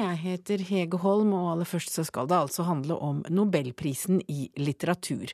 [0.00, 4.46] Jeg heter Hege Holm, og aller først så skal det altså handle om nobelprisen i
[4.56, 5.32] litteratur.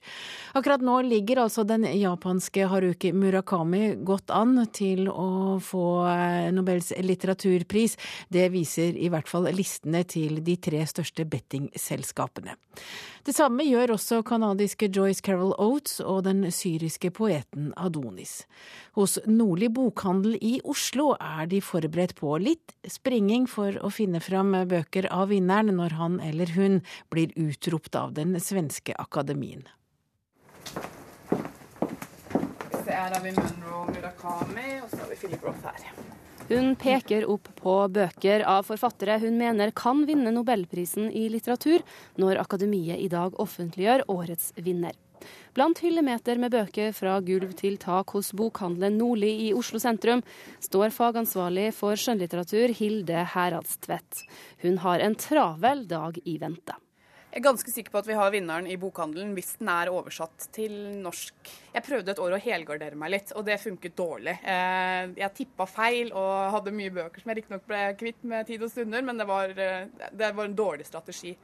[0.58, 6.90] Akkurat nå ligger altså den japanske Haruki Murakami godt an til å få eh, Nobels
[6.98, 7.94] litteraturpris.
[8.32, 12.56] Det viser i hvert fall listene til de tre største bettingselskapene.
[13.26, 18.44] Det samme gjør også canadiske Joyce Carol Oates og den syriske poeten Adonis.
[18.94, 24.54] Hos Nordli bokhandel i Oslo er de forberedt på litt springing for å finne fram
[24.64, 26.80] bøker av vinneren når han eller hun
[27.12, 29.66] blir utropt av den svenske akademien.
[32.86, 35.84] Her har vi Munro Murakami, og så har vi Philip Roth her.
[36.48, 41.82] Hun peker opp på bøker av forfattere hun mener kan vinne nobelprisen i litteratur,
[42.18, 44.94] når Akademiet i dag offentliggjør årets vinner.
[45.56, 50.24] Blant hyllemeter med bøker fra gulv til tak hos bokhandelen Nordli i Oslo sentrum,
[50.62, 54.24] står fagansvarlig for skjønnlitteratur Hilde Heradstvedt.
[54.64, 56.76] Hun har en travel dag i vente.
[57.36, 60.46] Jeg er ganske sikker på at vi har vinneren i bokhandelen hvis den er oversatt
[60.56, 60.72] til
[61.04, 61.50] norsk.
[61.74, 64.32] Jeg prøvde et år å helgardere meg litt, og det funket dårlig.
[64.40, 68.64] Eh, jeg tippa feil og hadde mye bøker som jeg riktignok ble kvitt med tid
[68.64, 69.84] og stunder, men det var, eh,
[70.16, 71.34] det var, en dårlig strategi.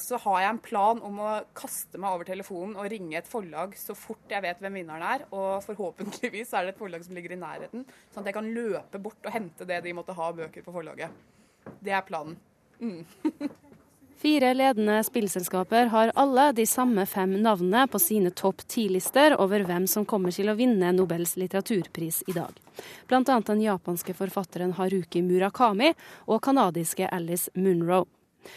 [0.00, 3.76] Så har jeg en plan om å kaste meg over telefonen og ringe et forlag
[3.76, 5.26] så fort jeg vet hvem vinneren er.
[5.36, 9.04] Og forhåpentligvis er det et forlag som ligger i nærheten, sånn at jeg kan løpe
[9.04, 11.12] bort og hente det de måtte ha av bøker på forlaget.
[11.84, 12.40] Det er planen.
[12.80, 13.04] Mm.
[14.22, 19.88] Fire ledende spillselskaper har alle de samme fem navnene på sine topp ti-lister over hvem
[19.90, 22.60] som kommer til å vinne Nobels litteraturpris i dag.
[23.10, 23.40] Bl.a.
[23.48, 25.90] den japanske forfatteren Haruki Murakami
[26.28, 28.04] og canadiske Alice Munro.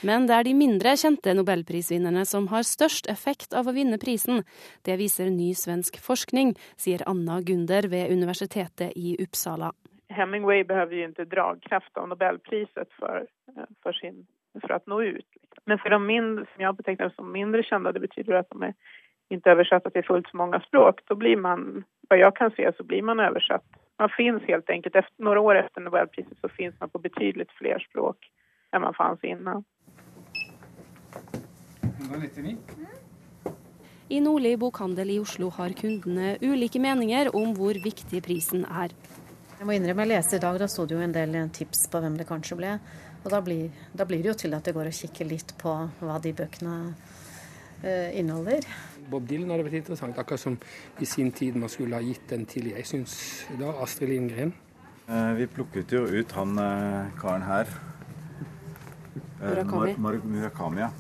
[0.06, 4.46] Men det er de mindre kjente nobelprisvinnerne som har størst effekt av å vinne prisen.
[4.86, 9.74] Det viser ny svensk forskning, sier Anna Gunder ved Universitetet i Uppsala.
[10.14, 13.26] Hemingway behøver jo ikke dragkraft av nobelpriset for,
[13.58, 14.28] eh, for, sin,
[14.64, 15.40] for å nå ut.
[15.66, 18.76] Men for de mindre, som jeg betecknar som mindre kända, det betyder at de er
[19.34, 21.02] ikke översatta til fullt så mange språk.
[21.10, 23.66] Da blir man, vad jeg kan se, så blir man översatt.
[24.00, 27.80] Man finns helt enkelt, efter, några år efter Nobelpriset så finns man på betydelig flere
[27.90, 28.30] språk
[28.76, 29.64] enn man fanns innan.
[34.08, 38.92] I Nordli bokhandel i Oslo har kundene ulike meninger om hvor viktig prisen er.
[39.56, 42.02] Jeg må innrømme jeg leste i dag, da sto det jo en del tips på
[42.04, 42.74] hvem det kanskje ble.
[43.26, 45.72] Og da blir, da blir, det jo til at det går og kikker litt på
[45.98, 46.74] hva de bøkene
[47.82, 48.68] eh, inneholder.
[49.10, 50.58] Bob Dylan hadde vært interessant, akkurat som
[51.02, 53.16] i sin tid man skulle ha gitt den til jeg syns
[53.58, 54.54] da Astrid Lindgren.
[55.10, 57.74] Eh, vi plukket jo ut han eh, karen her.
[59.42, 59.96] Murakami.
[60.06, 60.92] Mar Murakami, ja.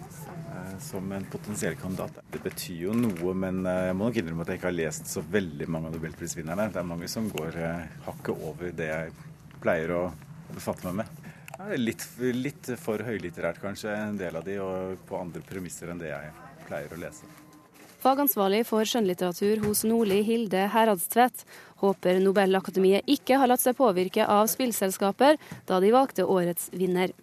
[0.81, 2.17] Som en potensiell kandidat.
[2.31, 5.21] Det betyr jo noe, men jeg må nok innrømme at jeg ikke har lest så
[5.21, 6.65] veldig mange av nobelprisvinnerne.
[6.73, 7.59] Det er mange som går
[8.07, 9.13] hakket over det jeg
[9.61, 10.01] pleier å
[10.55, 11.24] befatte meg med.
[11.79, 16.11] Litt, litt for høylitterært kanskje, en del av de, og på andre premisser enn det
[16.11, 16.31] jeg
[16.67, 17.27] pleier å lese.
[18.05, 21.41] Fagansvarlig for skjønnlitteratur hos Nordli, Hilde Heradstvedt,
[21.81, 27.15] håper Nobelakademiet ikke har latt seg påvirke av spillselskaper da de valgte årets vinner.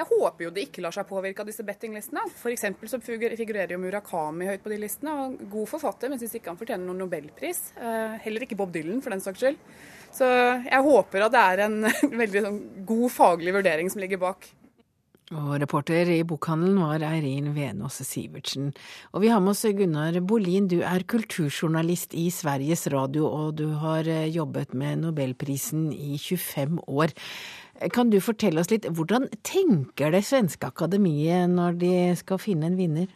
[0.00, 2.22] Jeg håper jo det ikke lar seg påvirke av disse bettinglistene.
[2.30, 2.62] F.eks.
[2.88, 5.12] så figurerer jo Murakami høyt på de listene.
[5.12, 7.60] og God forfatter, men syns ikke han fortjener noen nobelpris.
[7.76, 9.58] Eh, heller ikke Bob Dylan, for den saks skyld.
[10.14, 11.76] Så jeg håper at det er en
[12.22, 14.48] veldig sånn god faglig vurdering som ligger bak.
[15.30, 18.72] Og reporter i bokhandelen var Eirin Venås Sivertsen.
[19.14, 23.68] Og vi har med oss Gunnar Bolin, du er kulturjournalist i Sveriges Radio, og du
[23.78, 27.14] har eh, jobbet med nobelprisen i 25 år.
[27.94, 32.80] Kan du fortelle oss litt, hvordan tenker det svenske akademiet når de skal finne en
[32.80, 33.06] vinner?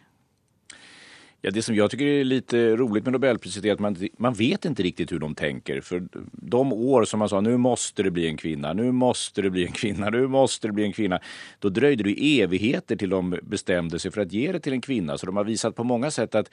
[1.45, 4.65] Ja, det som jag tycker är lite roligt med Nobelpriset är att man, man vet
[4.65, 5.81] inte riktigt hur de tänker.
[5.81, 9.49] För de år som man sa nu måste det bli en kvinna, nu måste det
[9.49, 11.19] bli en kvinna, nu måste det bli en kvinna.
[11.59, 15.17] Då dröjde det evigheter till de bestämde sig för att ge det till en kvinna.
[15.17, 16.49] Så de har visat på många sätt att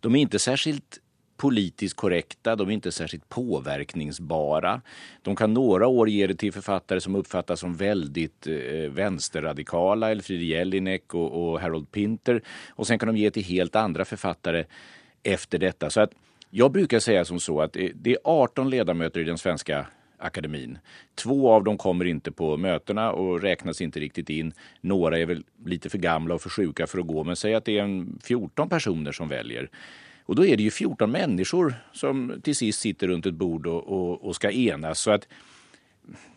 [0.00, 1.00] de är inte särskilt
[1.40, 4.80] politiskt korrekta, de är inte särskilt påverkningsbara.
[5.22, 10.44] De kan några år ge det till författare som uppfattas som väldigt eh, vänsterradikala, Elfriede
[10.44, 12.42] Jelinek och, och Harold Pinter.
[12.70, 14.64] Och sen kan de ge till helt andra författare
[15.22, 15.90] efter detta.
[15.90, 16.10] Så att
[16.50, 19.86] jag brukar säga som så att det är 18 ledamöter i den svenska
[20.18, 20.78] akademin.
[21.14, 24.52] Två av dem kommer inte på mötena och räknas inte riktigt in.
[24.80, 27.64] Några är väl lite för gamla och för sjuka för att gå, men säg att
[27.64, 29.70] det en 14 personer som väljer.
[30.30, 33.88] Och då är det ju 14 människor som till sist sitter runt ett bord och,
[33.88, 35.00] och, och ska enas.
[35.00, 35.28] Så att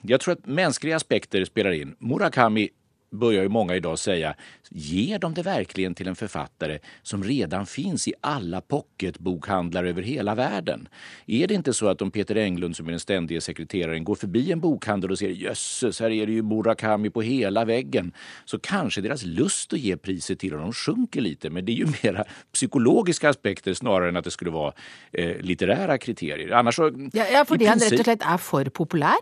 [0.02, 1.96] jag tror att mänskliga aspekter spelar in.
[2.00, 2.70] Murakami
[3.14, 4.36] börjar ju många idag säga,
[4.70, 10.36] ger de det verkligen till en författare som redan finns i alla pocketbokhandlar över hela
[10.36, 10.88] världen?
[11.26, 14.52] Är det inte så att om Peter Englund som är den ständige sekreteraren går förbi
[14.52, 18.12] en bokhandel och ser jösses, här är det ju Murakami på hela väggen,
[18.46, 21.50] så kanske deras lust att ge priset till honom sjunker lite.
[21.50, 22.24] Men det är ju mera
[22.54, 24.74] psykologiska aspekter snarare än att det skulle vara
[25.12, 26.52] eh, litterära kriterier.
[26.52, 29.22] Annars så, ja, ja, fordi han rett og slett er for populær?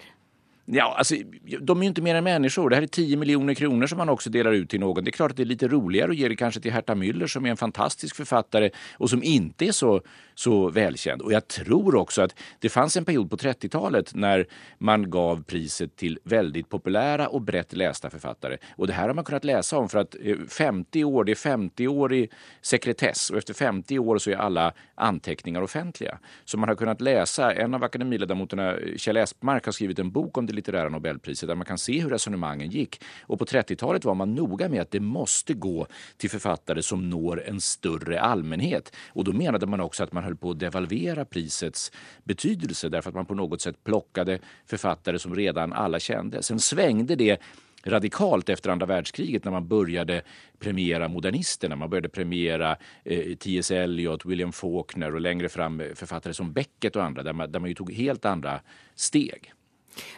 [0.74, 1.16] Ja, alltså,
[1.62, 2.70] de är ju inte mer än människor.
[2.70, 5.04] Det här är 10 miljoner kronor som man också delar ut till någon.
[5.04, 7.28] Det är klart att det är lite roligare att ge det kanske till Herta Müller
[7.28, 10.02] som är en fantastisk författare och som inte är så,
[10.36, 11.22] så välkänd.
[11.22, 14.46] Och jag tror också att det fanns en period på 30-talet när
[14.78, 18.58] man gav priset till väldigt populära och brett lästa författare.
[18.76, 20.16] Och det här har man kunnat läsa om för att
[20.50, 22.30] 50 eh, år, det är 50 år i
[22.62, 26.18] sekretess och efter 50 år så är alla anteckningar offentliga.
[26.46, 30.46] Så man har kunnat läsa, en av akademiledamoterna, Kjell Espmark, har skrivit en bok om
[30.46, 33.04] det litterära Nobelpriset där man kan se hur resonemangen gick.
[33.22, 35.88] Och på 30-talet var man noga med att det måste gå
[36.18, 38.96] till författare som når en större allmänhet.
[39.10, 41.92] Och då menade man också att man höll på att devalvera prisets
[42.24, 46.44] betydelse därför att man på något sätt plockade författare som redan alla kände.
[46.44, 47.42] Sen svängde det
[47.84, 50.22] radikalt efter andra världskriget när man började
[50.60, 51.76] premiera modernisterna.
[51.76, 53.72] Man började premiera eh, T.S.
[53.72, 57.94] Eliot, William Faulkner och längre fram författare som Beckett och andra där man, man tog
[57.94, 58.62] helt andra
[58.96, 59.54] steg.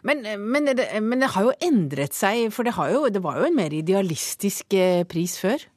[0.02, 3.50] Men, men, det, men, det, har jo endret seg, for det, jo, det var jo
[3.50, 5.70] en mer idealistisk eh, pris før?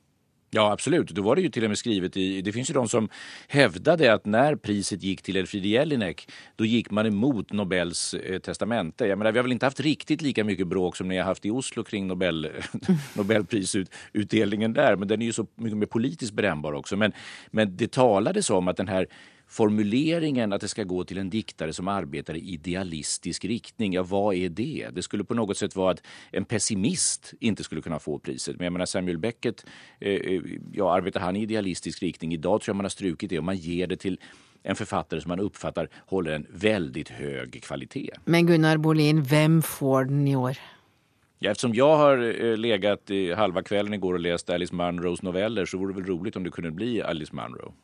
[0.51, 1.11] Ja, absolut.
[1.11, 2.43] Då var det ju till och med skrivet i...
[2.43, 3.09] Det finns ju de som
[3.49, 9.07] hävdade att när priset gick till Elfriede Jelinek, då gick man emot Nobels eh, testamente.
[9.07, 11.47] Jag menar, vi har väl inte haft riktigt lika mycket bråk som ni har haft
[11.47, 12.51] i Oslo kring Nobel,
[13.15, 16.97] Nobelprisutdelningen där, men den är ju så mycket mer politiskt brännbar också.
[16.97, 17.13] Men,
[17.51, 19.07] men det talades om att den här
[19.47, 24.35] formuleringen att det ska gå till en diktare som arbetar i idealistisk riktning, ja vad
[24.35, 24.89] är det?
[24.93, 28.57] Det skulle på något sätt vara att en pessimist inte skulle kunna få priset.
[28.57, 29.67] Men jag menar Samuel Beckett,
[30.01, 32.33] eh, eh, ja arbetar han i idealistisk riktning?
[32.33, 34.21] Idag tror jag man har strukit det och man ger det till
[34.63, 38.11] en forfatter som man oppfatter holder en veldig høy kvalitet.
[38.25, 40.59] Men Gunnar Bolin, hvem får den i år?
[41.39, 45.79] Ja, eftersom jeg har eh, legat halva i går og lest Alice Munros noveller så
[45.79, 47.75] vore det vel roligt om det kunne bli Alice Munro.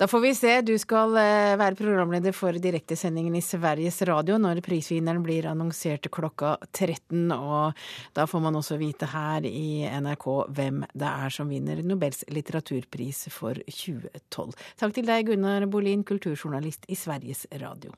[0.00, 0.52] Da får vi se.
[0.64, 6.56] Du skal eh, være programleder for direktesendingen i Sveriges Radio når prisvinneren blir annonsert klokka
[6.72, 7.28] 13.
[7.36, 7.76] Og
[8.16, 13.26] da får man også vite her i NRK hvem det er som vinner Nobels litteraturpris
[13.34, 14.54] for 2012.
[14.80, 17.92] Takk til deg, Gunnar Bolin, kulturjournalist i Sveriges Radio.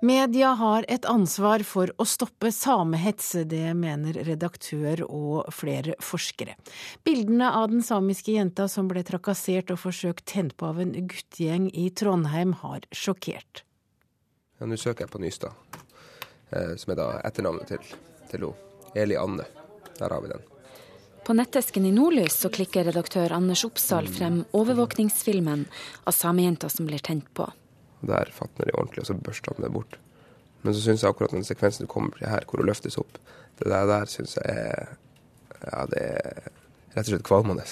[0.00, 6.54] Media har et ansvar for å stoppe samehets, det mener redaktør og flere forskere.
[7.02, 11.66] Bildene av den samiske jenta som ble trakassert og forsøkt tent på av en guttegjeng
[11.74, 13.64] i Trondheim, har sjokkert.
[14.60, 15.58] Ja, Nå søker jeg på Nystad,
[16.54, 17.92] eh, som er da etternavnet til,
[18.30, 18.48] til
[18.94, 19.50] Eli Anne.
[19.98, 20.46] Der har vi den.
[21.26, 25.66] På nettesken i Nordlys så klikker redaktør Anders Oppsal frem overvåkningsfilmen
[26.06, 27.50] av samejenta som blir tent på.
[28.06, 29.98] Der fatner de ordentlig, og så børster han det bort.
[30.62, 33.18] Men så syns jeg akkurat den sekvensen du kommer til her, hvor hun løftes opp,
[33.58, 34.96] det der, der syns jeg er
[35.58, 36.44] Ja, det er
[36.94, 37.64] rett og slett kvalmende.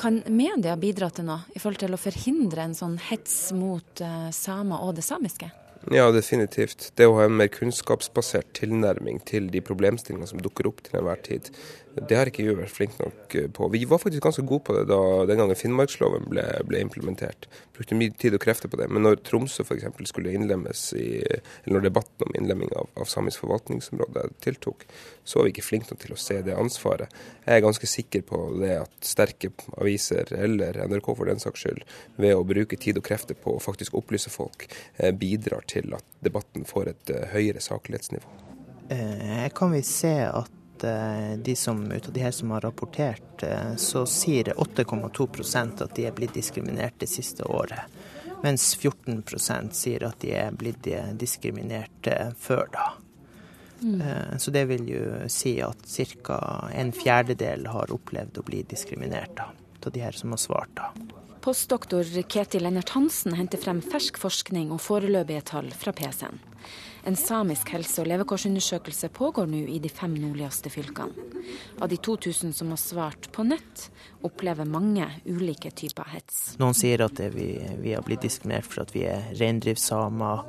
[0.00, 4.30] Kan media bidra til noe i forhold til å forhindre en sånn hets mot uh,
[4.32, 5.50] samer og det samiske?
[5.90, 6.92] Ja, definitivt.
[6.96, 11.20] Det å ha en mer kunnskapsbasert tilnærming til de problemstillingene som dukker opp til enhver
[11.26, 11.50] tid,
[11.94, 13.68] det har ikke vi vært flinke nok eh, på.
[13.72, 17.48] Vi var faktisk ganske gode på det da den gangen Finnmarksloven ble, ble implementert.
[17.76, 18.86] Brukte mye tid og krefter på det.
[18.88, 19.84] Men når Tromsø f.eks.
[20.08, 24.86] skulle innlemmes i Eller når debatten om innlemming av, av samisk forvaltningsområde tiltok,
[25.24, 27.12] så var vi ikke flinke nok til å se det ansvaret.
[27.44, 31.84] Jeg er ganske sikker på det at sterke aviser, eller NRK for den saks skyld,
[32.16, 34.64] ved å bruke tid og krefter på å faktisk opplyse folk,
[34.96, 38.40] eh, bidrar til at debatten får et eh, høyere saklighetsnivå.
[38.92, 43.42] Her kan vi se at Eh, de som, ut av de her som har rapportert,
[43.42, 47.80] eh, så sier 8,2% at de er blitt diskriminert det siste året.
[48.42, 52.92] Mens 14% sier at de er blitt diskriminert eh, før da.
[53.82, 54.02] Mm.
[54.38, 55.80] Så det vil jo si at
[56.22, 56.36] ca.
[56.70, 59.48] en fjerdedel har opplevd å bli diskriminert da,
[59.82, 60.70] av de her som har svart.
[60.78, 60.92] da.
[61.42, 66.38] Postdoktor Ketil Ennert Hansen henter frem fersk forskning og foreløpige tall fra PC-en.
[67.04, 71.10] En samisk helse- og levekårsundersøkelse pågår nå i de fem nordligste fylkene.
[71.82, 73.88] Av de 2000 som har svart på nett,
[74.22, 76.54] opplever mange ulike typer hets.
[76.62, 77.48] Noen sier at vi,
[77.82, 80.44] vi, har blitt diskriminert for at vi er reindriftssamer.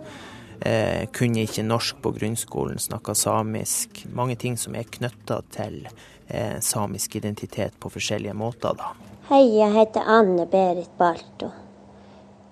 [0.62, 4.06] Eh, kunne ikke norsk på grunnskolen, snakka samisk.
[4.14, 5.82] Mange ting som er knytta til
[6.28, 8.78] eh, samisk identitet på forskjellige måter.
[8.78, 8.94] da.
[9.32, 11.50] Hei, jeg heter Anne Berit Balto.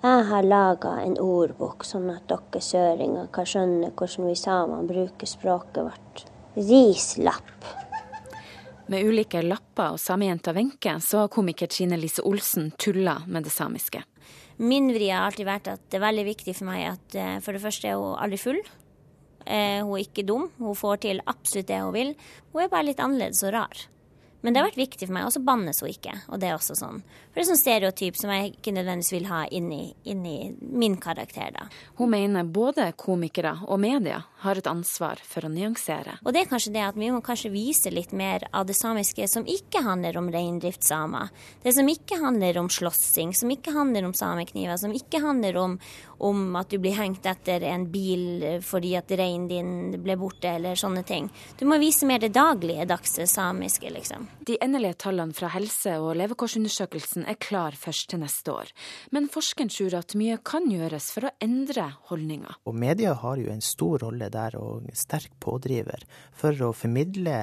[0.02, 5.30] Jeg har laga en ordbok, sånn at dere søringer kan skjønne hvordan vi samene bruker
[5.30, 6.22] språket vårt.
[6.56, 7.68] Rislapp.
[8.90, 13.54] Med ulike lapper og samejenta Wenche, så har komiker Trine Lise Olsen tulla med det
[13.54, 14.02] samiske.
[14.58, 17.54] Min vri har alltid vært at det er veldig viktig for meg at eh, for
[17.54, 18.58] det første er hun aldri full.
[19.46, 22.14] Eh, hun er ikke dum, hun får til absolutt det hun vil.
[22.50, 23.86] Hun er bare litt annerledes og rar.
[24.42, 25.26] Men det har vært viktig for meg.
[25.26, 26.14] Og så bannes hun ikke.
[26.28, 27.00] Og det er også sånn.
[27.32, 31.54] For det er sånn stereotyp som jeg ikke nødvendigvis vil ha inni, inni min karakter,
[31.54, 31.68] da.
[31.96, 36.18] Hun mener både komikere og media har et ansvar for å nyansere.
[36.26, 39.28] Og det er kanskje det at vi må kanskje vise litt mer av det samiske
[39.30, 41.30] som ikke handler om reindriftssamer.
[41.62, 45.78] Det som ikke handler om slåssing, som ikke handler om samekniver, som ikke handler om,
[46.18, 50.78] om at du blir hengt etter en bil fordi at reinen din ble borte, eller
[50.78, 51.30] sånne ting.
[51.58, 54.28] Du må vise mer det daglige, dagse samiske, liksom.
[54.42, 58.72] De endelige tallene fra helse- og levekårsundersøkelsen er klar først til neste år.
[59.14, 62.58] Men forskeren tror at mye kan gjøres for å endre holdninger.
[62.66, 66.02] Og media har jo en stor rolle der, og sterk pådriver
[66.34, 67.36] for å formidle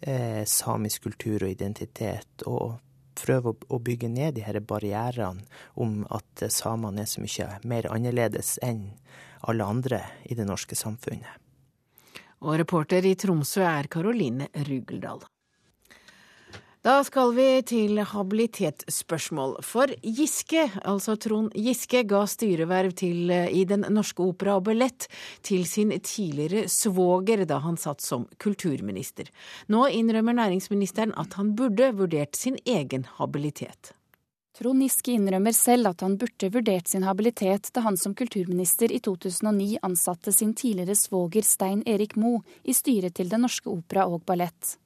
[0.00, 2.46] eh, samisk kultur og identitet.
[2.46, 2.78] og
[3.18, 5.42] prøve å bygge ned de her barrierene
[5.74, 8.92] om at samene er så mye mer annerledes enn
[9.48, 11.42] alle andre i det norske samfunnet.
[12.46, 15.24] Og reporter i Tromsø er Karoline Rugeldal.
[16.86, 19.56] Da skal vi til habilitetsspørsmål.
[19.66, 25.08] For Giske, altså Trond Giske, ga styreverv til, i Den norske opera og ballett
[25.42, 29.26] til sin tidligere svoger da han satt som kulturminister.
[29.66, 33.96] Nå innrømmer næringsministeren at han burde vurdert sin egen habilitet.
[34.54, 39.02] Trond Giske innrømmer selv at han burde vurdert sin habilitet da han som kulturminister i
[39.02, 44.22] 2009 ansatte sin tidligere svoger Stein Erik Moe i styret til Den norske opera og
[44.26, 44.78] ballett.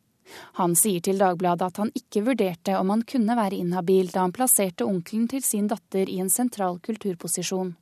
[0.58, 4.34] Han sier til Dagbladet at han ikke vurderte om han kunne være inhabil da han
[4.34, 7.74] plasserte onkelen til sin datter i en sentral kulturposisjon.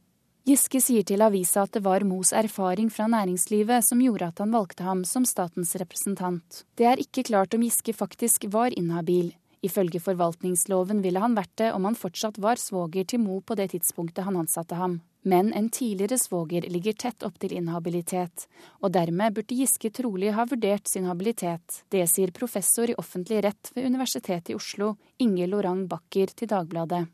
[0.48, 4.54] Giske sier til avisa at det var Mos erfaring fra næringslivet som gjorde at han
[4.56, 6.64] valgte ham som statens representant.
[6.80, 9.34] Det er ikke klart om Giske faktisk var inhabil.
[9.60, 13.70] Ifølge forvaltningsloven ville han vært det om han fortsatt var svoger til Mo på det
[13.74, 15.00] tidspunktet han ansatte ham.
[15.22, 18.46] Men en tidligere svoger ligger tett opp til inhabilitet,
[18.80, 21.82] og dermed burde Giske trolig ha vurdert sin habilitet.
[21.92, 27.04] Det sier professor i offentlig rett ved Universitetet i Oslo, Inge Lorang Bakker, til Dagbladet.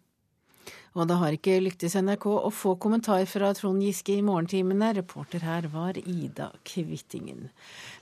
[0.97, 4.95] Og det har ikke lyktes NRK å få kommentar fra Trond Giske i morgentimene.
[4.97, 7.51] Reporter her var Ida Kvittingen.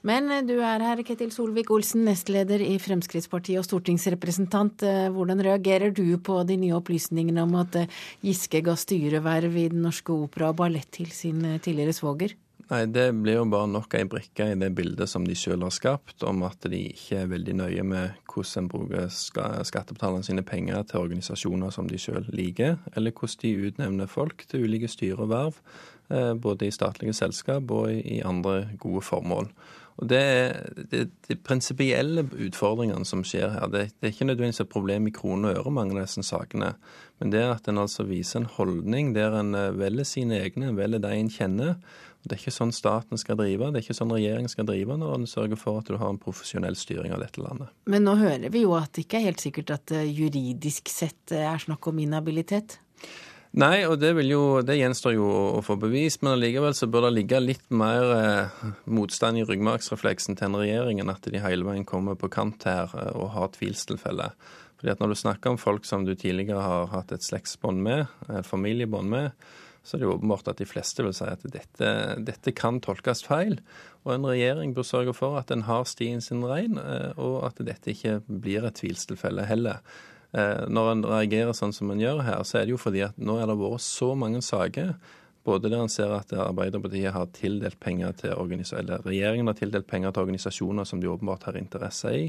[0.06, 4.86] Men du er her, Ketil Solvik-Olsen, nestleder i Fremskrittspartiet og stortingsrepresentant.
[5.16, 7.82] Hvordan reagerer du på de nye opplysningene om at
[8.22, 12.38] Giske ga styreverv i Den norske opera og ballett til sin tidligere svoger?
[12.74, 15.70] Nei, Det blir jo bare nok ei brikke i det bildet som de selv har
[15.70, 20.82] skapt, om at de ikke er veldig nøye med hvordan en bruker skattebetalerne sine penger
[20.90, 25.30] til organisasjoner som de selv liker, eller hvordan de utnevner folk til ulike styre og
[25.30, 25.60] verv,
[26.08, 29.48] både i statlige selskap og i andre gode formål.
[30.02, 30.56] Og Det er
[30.90, 33.68] de, de prinsipielle utfordringene som skjer her.
[33.70, 36.72] Det, det, er ikke nødvendigvis et problem i kroner og øre, mange av disse sakene.
[37.22, 40.72] Men det er at en altså viser en holdning der en eh, velger sine egne,
[40.74, 41.76] velger de en kjenner.
[42.24, 45.18] Det er ikke sånn staten skal drive, det er ikke sånn regjeringen skal drive når
[45.18, 47.68] en sørger for at du har en profesjonell styring av dette landet.
[47.92, 51.60] Men nå hører vi jo at det ikke er helt sikkert at juridisk sett er
[51.60, 52.78] snakk om inhabilitet?
[53.54, 57.12] Nei, og det, jo, det, gjenstår jo å få bevist, men allikevel så bør det
[57.20, 61.86] ligge litt mer eh, motstand i ryggmargsrefleksen til en regjering enn at de hele veien
[61.86, 64.32] kommer på kant her eh, og har tvilstilfelle.
[64.80, 68.10] Fordi at Når du snakker om folk som du tidligere har hatt et slektsbånd med,
[68.26, 69.46] et familiebånd med,
[69.84, 71.92] så er det jo åpenbart at de fleste vil si at dette,
[72.26, 73.60] dette, kan tolkes feil.
[74.02, 77.62] Og en regjering bør sørge for at en har stien sin rein, eh, og at
[77.62, 79.78] dette ikke blir et tvilstilfelle heller.
[80.34, 83.18] Eh, når en reagerer sånn som en gjør her, så er det jo fordi at
[83.22, 84.96] nå er det vært så mange saker
[85.44, 90.12] både der en ser at Arbeiderpartiet har tildelt penger til eller regjeringen har tildelt penger
[90.12, 92.24] til organisasjoner som de åpenbart har interesse i.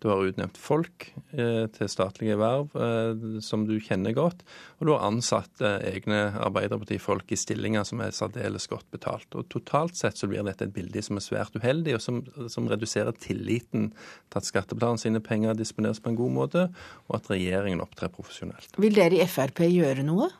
[0.00, 4.44] Du har utnevnt folk eh, til statlige verv eh, som du kjenner godt.
[4.78, 9.28] Og du har ansatt eh, egne Arbeiderpartifolk i stillinger som er særdeles godt betalt.
[9.34, 12.22] Og Totalt sett så blir dette et bilde som er svært uheldig, og som,
[12.52, 13.90] som reduserer tilliten
[14.30, 16.68] til at skattebetalerne sine penger disponeres på en god måte,
[17.08, 18.78] og at regjeringen opptrer profesjonelt.
[18.80, 20.30] Vil dere i Frp gjøre noe?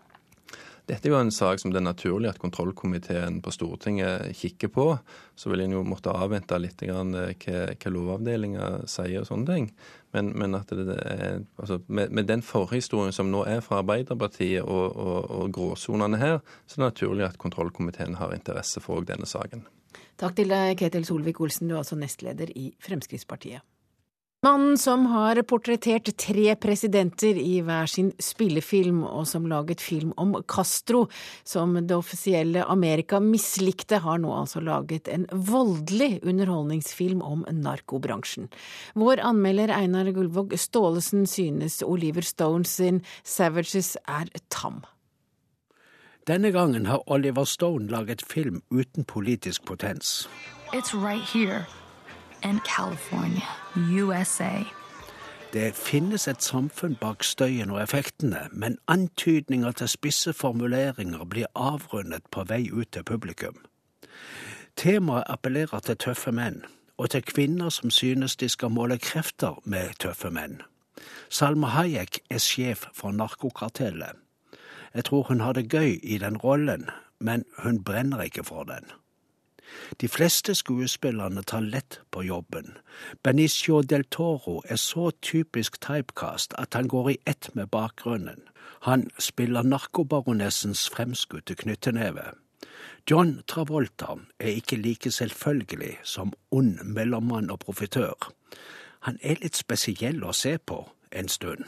[0.91, 4.87] Dette er jo en sak som det er naturlig at kontrollkomiteen på Stortinget kikker på.
[5.39, 9.69] Så vil en jo måtte avvente litt eh, hva, hva lovavdelinga sier og sånne ting.
[10.17, 14.65] Men, men at det er, altså med, med, den forhistorien som nå er fra Arbeiderpartiet
[14.65, 19.31] og, og, og gråsonene her, så er det naturlig at kontrollkomiteen har interesse for denne
[19.31, 19.69] saken.
[20.21, 23.63] Takk til deg, Ketil Solvik-Olsen, du er altså nestleder i Fremskrittspartiet.
[24.43, 30.31] Mannen som har portrettert tre presidenter i hver sin spillefilm, og som laget film om
[30.49, 31.03] Castro,
[31.45, 38.49] som det offisielle Amerika mislikte, har nå altså laget en voldelig underholdningsfilm om narkobransjen.
[38.97, 44.87] Vår anmelder Einar Gullvåg Staalesen synes Oliver Stone sin Savages er tam.
[46.25, 50.31] Denne gangen har Oliver Stone laget film uten politisk potens.
[50.73, 51.67] It's right here
[52.45, 54.65] in California, USA.
[55.53, 62.23] Det finnes et samfunn bak støyen og effektene, men antydninger til spisse formuleringer blir avrundet
[62.31, 63.57] på vei ut til publikum.
[64.77, 66.63] Temaet appellerer til tøffe menn,
[66.99, 70.61] og til kvinner som synes de skal måle krefter med tøffe menn.
[71.31, 74.17] Salma Hayek er sjef for narkokartellet.
[74.95, 78.87] Jeg tror hun har det gøy i den rollen, men hun brenner ikke for den.
[80.01, 82.77] De fleste skuespillerne tar lett på jobben.
[83.23, 88.43] Benicio del Toro er så typisk typecast at han går i ett med bakgrunnen.
[88.81, 92.33] Han spiller narkobaronessens fremskutte knytteneve.
[93.11, 98.33] John Travolta er ikke like selvfølgelig som ond mellommann og profitør.
[99.01, 101.65] Han er litt spesiell å se på en stund.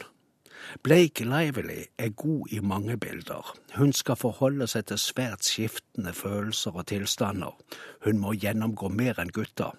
[0.83, 3.55] Blake Lively er god i mange bilder.
[3.77, 7.57] Hun skal forholde seg til svært skiftende følelser og tilstander.
[8.05, 9.73] Hun må gjennomgå mer enn gutta.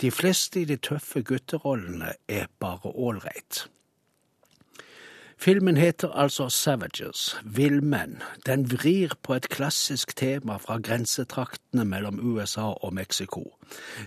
[0.00, 3.66] De fleste i de tøffe gutterollene er bare ålreit.
[5.42, 8.22] Filmen heter altså Savages, villmenn.
[8.46, 13.42] Den vrir på et klassisk tema fra grensetraktene mellom USA og Mexico.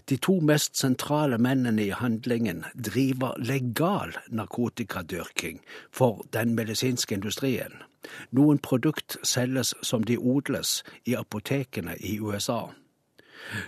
[0.09, 5.59] De to mest sentrale mennene i handlingen driver legal narkotikadyrking
[5.91, 7.83] for den medisinske industrien.
[8.31, 12.61] Noen produkt selges som de odles i apotekene i USA.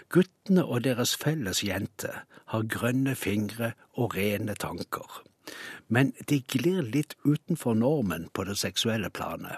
[0.10, 5.26] Guttene og deres felles jente har grønne fingre og rene tanker
[5.88, 9.58] men de glir litt utenfor normen på det seksuelle planet.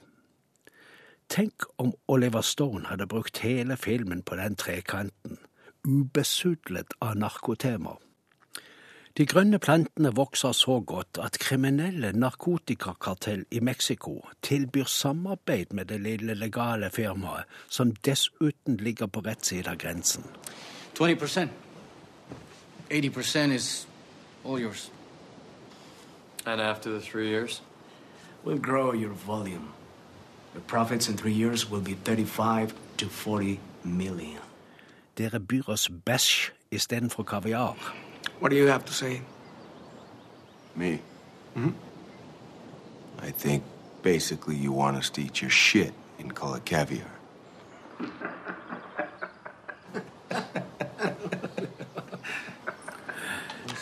[1.29, 5.37] Tenk om Oliver Stone hadde brukt hele filmen på den trekanten,
[5.85, 7.97] ubesudlet av narkotema.
[9.17, 15.99] De grønne plantene vokser så godt at kriminelle narkotikakartell i Mexico tilbyr samarbeid med det
[16.01, 20.23] lille legale firmaet, som dessuten ligger på rett side av grensen.
[20.97, 21.49] 20
[22.89, 23.87] 80 is
[24.45, 24.89] all yours.
[26.45, 27.61] And after the three years?
[28.43, 29.73] We'll grow your volume.
[30.53, 34.41] The profits in three years will be 35 to 40 million.
[35.15, 37.75] Dere byr oss bæsj istedenfor kaviar.
[38.39, 39.21] What do you have to say?
[40.75, 40.99] Me?
[41.55, 41.73] Mhm.
[43.21, 43.63] I think
[44.01, 47.11] basically you want us to eat your shit and call it caviar.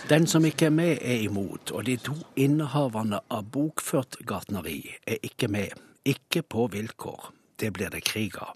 [0.10, 5.18] Den som ikke er med, er imot, og de to innehaverne av bokført gartneri er
[5.24, 5.76] ikke med.
[6.06, 7.34] Ikke på vilkår.
[7.60, 8.56] Det blir det krig av.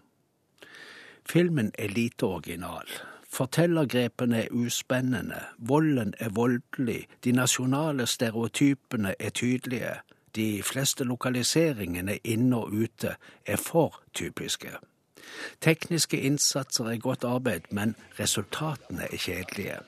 [1.27, 2.87] Filmen er lite original.
[3.27, 9.93] Fortellergrepene er uspennende, volden er voldelig, de nasjonale stereotypene er tydelige,
[10.35, 14.71] de fleste lokaliseringene inne og ute er for typiske.
[15.61, 19.81] Tekniske innsatser er godt arbeid, men resultatene er kjedelige.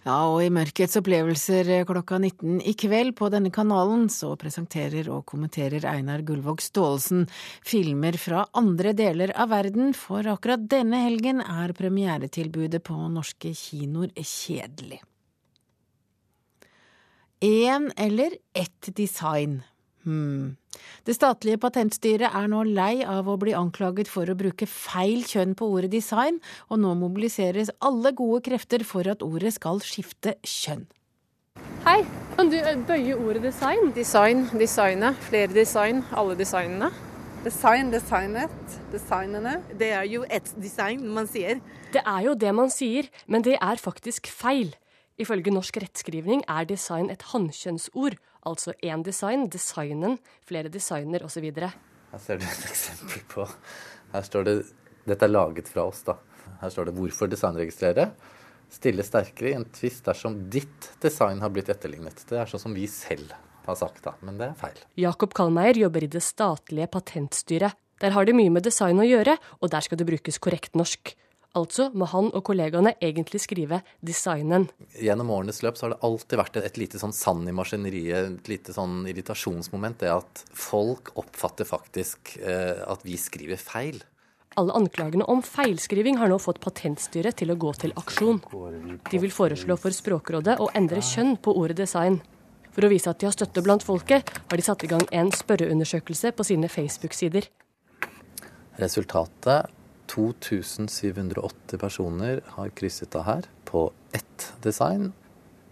[0.00, 5.26] Ja, og i Mørkets opplevelser klokka 19 i kveld på denne kanalen så presenterer og
[5.28, 7.26] kommenterer Einar Gullvåg Staalesen
[7.66, 14.14] filmer fra andre deler av verden, for akkurat denne helgen er premieretilbudet på norske kinoer
[14.16, 15.02] kjedelig.
[17.44, 19.60] Én eller ett design?
[20.04, 20.56] Hmm.
[21.04, 25.52] Det statlige patentstyret er nå lei av å bli anklaget for å bruke feil kjønn
[25.58, 30.86] på ordet design, og nå mobiliseres alle gode krefter for at ordet skal skifte kjønn.
[31.84, 32.00] Hei,
[32.36, 32.56] kan du
[32.88, 33.90] bøye ordet design?
[33.96, 36.90] Design, designet, flere design, alle designene.
[37.44, 39.58] Design, designet, designene.
[39.80, 41.60] Det er jo et design man sier.
[41.92, 44.74] Det er jo det man sier, men det er faktisk feil.
[45.20, 51.46] Ifølge norsk rettskrivning er design et hannkjønnsord, altså én design, designen, flere designer osv.
[51.50, 53.46] Her ser du et eksempel på
[54.12, 54.56] Her står det
[55.06, 56.16] Dette er laget fra oss, da.
[56.60, 58.10] Her står det 'Hvorfor designregistrere'?
[58.70, 62.22] Stille sterkere i en tvist dersom ditt design har blitt etterlignet.
[62.28, 63.32] Det er sånn som vi selv
[63.66, 64.14] har sagt, da.
[64.20, 64.78] Men det er feil.
[64.96, 67.74] Jakob Kallmeier jobber i det statlige patentstyret.
[68.00, 71.14] Der har de mye med design å gjøre, og der skal det brukes korrekt norsk.
[71.58, 74.68] Altså må han og kollegaene egentlig skrive 'designen'.
[74.94, 78.50] Gjennom årenes løp så har det alltid vært et lite sånn sand i maskineriet, et
[78.52, 79.98] lite sånn irritasjonsmoment.
[79.98, 83.98] Det at folk oppfatter faktisk eh, at vi skriver feil.
[84.58, 88.40] Alle anklagene om feilskriving har nå fått Patentstyret til å gå til aksjon.
[89.10, 92.20] De vil foreslå for Språkrådet å endre kjønn på ordet design.
[92.74, 95.30] For å vise at de har støtte blant folket, har de satt i gang en
[95.34, 97.46] spørreundersøkelse på sine Facebook-sider.
[98.78, 99.70] Resultatet
[100.10, 105.12] 2780 personer har krysset av her på ett design.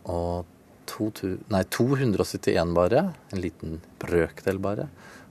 [0.06, 0.46] Og
[0.88, 4.88] 2000, nei, 271 bare, en liten brøkdel bare,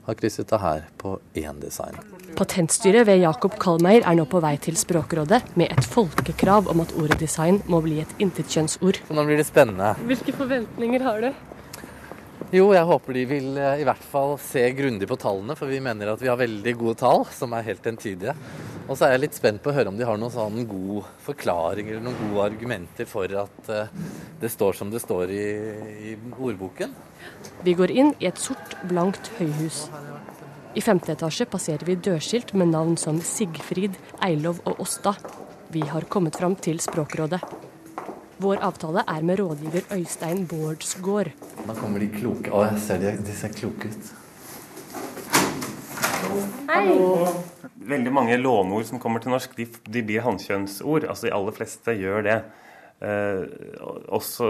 [0.07, 1.97] har krysset av her på én design.
[2.37, 6.93] Patentstyret ved Jakob Kalmeier er nå på vei til Språkrådet med et folkekrav om at
[6.99, 9.01] ordet design må bli et intetkjønnsord.
[9.07, 9.95] Så nå blir det spennende.
[10.07, 11.31] Hvilke forventninger har du?
[12.55, 15.81] Jo, jeg håper de vil eh, i hvert fall se grundig på tallene, for vi
[15.83, 18.37] mener at vi har veldig gode tall, som er helt entydige.
[18.87, 21.07] Og så er jeg litt spent på å høre om de har noen sånn god
[21.25, 23.89] forklaring eller noen gode argumenter for at uh,
[24.39, 25.47] det står som det står i,
[26.11, 26.93] i ordboken.
[27.67, 29.87] Vi går inn i et sort, blankt høyhus.
[30.77, 35.17] I femte etasje passerer vi dørskilt med navn som Sigfrid, Eilov og Åsta.
[35.73, 37.41] Vi har kommet fram til Språkrådet.
[38.39, 41.33] Vår avtale er med rådgiver Øystein Bårdsgård.
[41.65, 44.11] Da kommer de kloke Å, jeg ser de, de ser kloke ut.
[46.67, 46.91] Hei.
[47.87, 51.07] Veldig mange låneord som kommer til norsk, de, de blir hannkjønnsord.
[51.07, 52.37] Altså de aller fleste gjør det.
[52.99, 53.43] Eh,
[54.11, 54.47] også,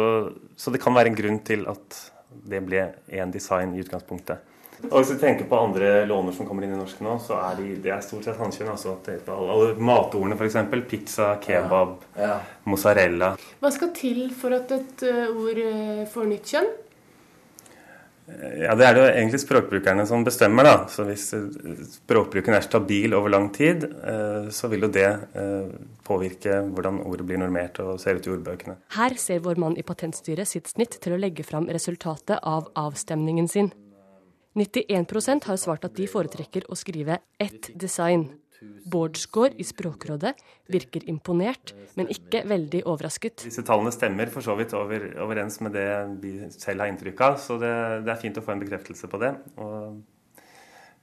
[0.58, 2.00] så det kan være en grunn til at
[2.48, 4.54] det ble én design i utgangspunktet.
[4.92, 7.56] Og Hvis du tenker på andre låner som kommer inn i norsk nå, så er
[7.58, 8.70] de, det er stort sett hannkjønn.
[8.76, 8.94] Altså,
[9.34, 10.58] alle, alle matordene f.eks.
[10.90, 12.28] Pizza, kebab, ja.
[12.28, 12.36] Ja.
[12.70, 13.32] mozzarella.
[13.62, 16.70] Hva skal til for at et uh, ord uh, får nytt kjønn?
[18.28, 20.64] Ja, Det er det jo egentlig språkbrukerne som bestemmer.
[20.64, 20.76] da.
[20.92, 21.30] Så Hvis
[21.94, 23.88] språkbruken er stabil over lang tid,
[24.52, 25.08] så vil jo det
[26.04, 28.76] påvirke hvordan ordet blir normert og ser ut i ordbøkene.
[28.98, 33.48] Her ser vår mann i Patentstyret sitt snitt til å legge fram resultatet av avstemningen
[33.48, 33.72] sin.
[34.58, 38.32] 91% har svart at de foretrekker å skrive ett design.
[38.90, 40.34] Bårdsgaard i Språkrådet
[40.72, 43.46] virker imponert, men ikke veldig overrasket.
[43.46, 45.88] Disse tallene stemmer for så vidt over, overens med det
[46.24, 47.74] vi selv har inntrykk av, så det,
[48.08, 49.34] det, er fint å få en bekreftelse på det.
[49.62, 50.44] Og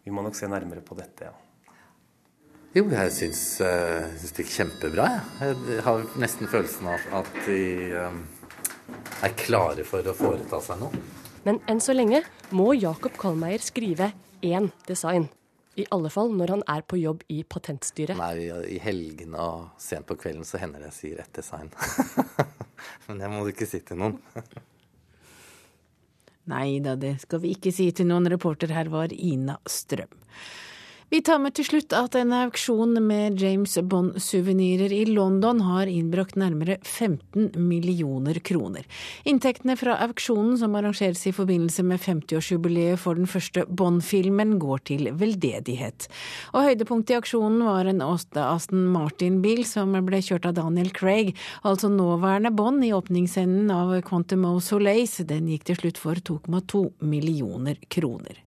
[0.04, 1.34] vi må nok se nærmere på dette, ja.
[2.74, 5.04] Jo, jeg syns, syns det gikk kjempebra.
[5.38, 5.58] Jeg.
[5.76, 7.60] jeg har nesten følelsen av at de
[8.02, 8.16] um,
[9.22, 11.04] er klare for å foreta seg noe.
[11.46, 14.10] Men enn så lenge må Jakob Kallmeier skrive
[14.42, 15.28] én design.
[15.74, 18.18] I alle fall når han er på jobb i Patentstyret.
[18.18, 21.72] Nei, I helgene og sent på kvelden så hender det jeg sier ett design.
[23.08, 24.20] Men det må du ikke si til noen.
[26.52, 28.28] Nei da, det skal vi ikke si til noen.
[28.30, 30.12] Reporter her var Ina Strøm.
[31.14, 36.34] Vi tar med til slutt at en auksjon med James Bond-suvenirer i London har innbrakt
[36.34, 38.82] nærmere 15 millioner kroner.
[39.22, 45.06] Inntektene fra auksjonen, som arrangeres i forbindelse med 50-årsjubileet for den første Bond-filmen, går til
[45.20, 46.08] veldedighet.
[46.50, 51.30] Og høydepunktet i aksjonen var en Aston Martin-bil som ble kjørt av Daniel Craig,
[51.62, 55.22] altså nåværende Bond, i åpningsenden av Quantum of Solace.
[55.30, 58.42] Den gikk til slutt for 2,2 millioner kroner.